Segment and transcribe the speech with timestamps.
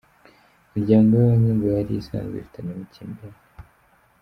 [0.67, 3.39] Imiryango yombi ngo yari isanzwe ifitanye amakimbirane.